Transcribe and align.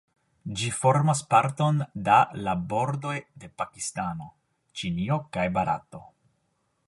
Ĝi 0.59 0.69
formas 0.77 1.19
parton 1.33 1.77
da 2.07 2.15
la 2.47 2.55
bordoj 2.71 3.13
de 3.43 3.51
Pakistano, 3.63 4.31
Ĉinio, 4.81 5.19
kaj 5.37 5.47
Barato. 5.59 6.01